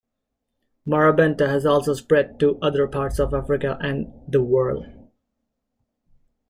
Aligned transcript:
Marrabenta 0.87 1.45
has 1.47 1.63
also 1.63 1.93
spread 1.93 2.39
to 2.39 2.57
other 2.59 2.87
parts 2.87 3.19
of 3.19 3.35
Africa 3.35 3.77
and 3.81 4.11
the 4.27 4.41
world. 4.41 4.87